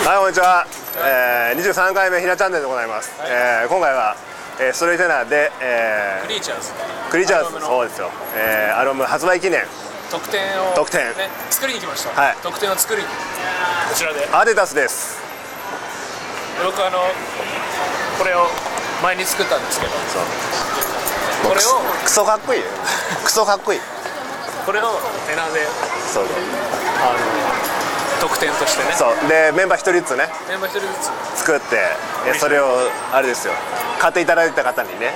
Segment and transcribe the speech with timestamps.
[0.00, 0.64] はいこんにちは、
[0.96, 4.16] えー、23回目ひなチャンネルでございます、はい、えー、今回は、
[4.58, 6.72] えー、ストレイテナーで、えー、クリーチャーズ。
[7.12, 7.60] クリーチャーズ。
[7.60, 9.60] そうですよ、えー、アルバム発売記念。
[10.10, 13.08] 特典を、特典、ね、作りに来ました、はい、特典を作りに。
[13.08, 13.14] こ
[13.94, 14.26] ちらで。
[14.32, 15.20] アデタスです。
[16.64, 17.04] 僕あの
[18.18, 18.48] これを
[19.04, 19.92] 前に作ったんですけど。
[20.08, 21.52] そう。
[21.52, 22.62] これをクソかっこいい。
[23.22, 23.80] クソかっこいい。
[24.64, 25.68] これをテナーで。
[26.10, 26.24] そう。
[26.24, 27.79] あの
[28.20, 28.92] 特典としてね。
[28.92, 29.28] そう。
[29.28, 30.28] でメンバー一人ずつね。
[30.48, 31.38] メンバー一人ずつ。
[31.46, 32.66] 作ってそれを
[33.12, 33.54] あれですよ。
[33.98, 35.12] 買っていただいた方にね。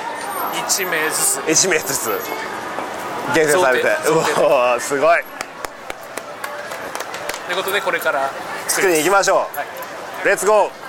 [0.55, 1.69] 1名ずつ。
[1.69, 2.11] 1名ずつ。
[3.35, 3.89] 厳選されて。
[4.09, 5.19] うわすごい。
[7.47, 8.31] ということでこれから。
[8.69, 9.63] 作りに行きましょう、は
[10.25, 10.84] い、レッツゴー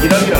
[0.00, 0.37] You know, you know.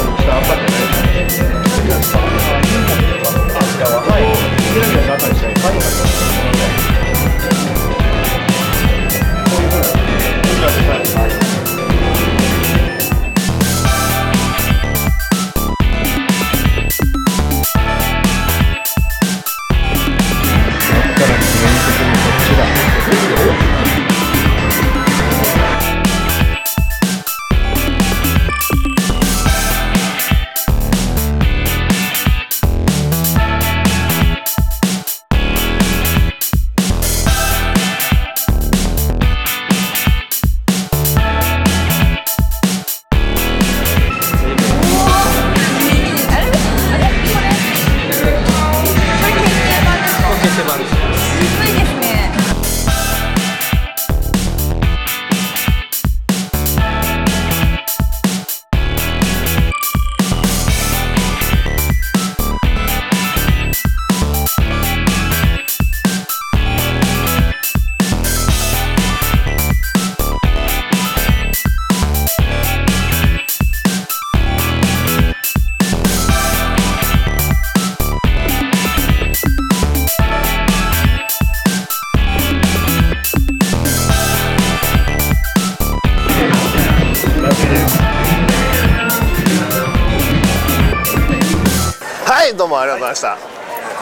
[92.59, 93.39] どうもありがとうございました。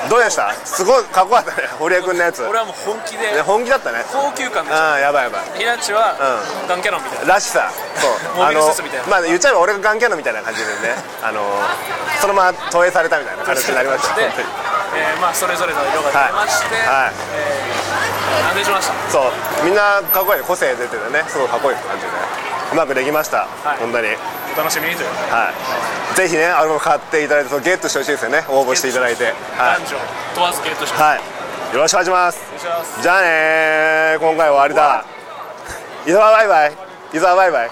[0.09, 0.55] どうでした？
[0.65, 2.41] すごいかっこよかったね堀江君のやつ。
[2.41, 4.01] 俺はもう本気で本気だったね。
[4.09, 5.59] 高級感ああやばいやばい。
[5.59, 7.35] ひなちは、うん、ガンキャノンみたいな。
[7.35, 7.69] らしさ。
[8.01, 8.41] そう。
[8.41, 8.65] あの
[9.11, 11.45] まあ言っちゃえば俺がガンキャノンみたいな感じでねあの
[12.23, 14.17] そのまま投影されたみたいな感じになりました。
[14.17, 17.13] で、えー、まあそれぞれの色が出まして、はい。
[17.13, 17.15] はい。
[17.37, 18.95] えー、安定しました。
[19.13, 19.67] そう。
[19.67, 20.43] みんなかっこいい。
[20.47, 21.27] 個性出ててね。
[21.29, 22.09] すごいかっこいい感じで。
[22.73, 24.09] うまくできました、はい、本当に
[24.57, 25.53] 楽しみにというは
[26.15, 28.45] い、ぜひねアルバム買っていただいてそのゲットしてほしいですよね。
[28.49, 29.35] 応募していただいて、はい、
[29.83, 29.99] 男女
[30.35, 31.21] 問わずゲットしてはい。
[31.75, 32.41] よろしくお願いします。
[33.03, 35.05] じゃあね今回終わりだ。
[36.07, 36.73] 伊沢バイバイ。
[37.13, 37.71] 伊沢バイバイ。